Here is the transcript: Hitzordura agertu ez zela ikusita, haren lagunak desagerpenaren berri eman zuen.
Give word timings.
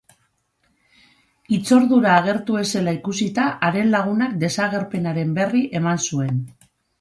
Hitzordura 1.57 2.15
agertu 2.21 2.57
ez 2.61 2.65
zela 2.79 2.95
ikusita, 2.99 3.45
haren 3.69 3.93
lagunak 3.97 4.35
desagerpenaren 4.45 5.37
berri 5.41 5.63
eman 5.83 6.03
zuen. 6.11 6.43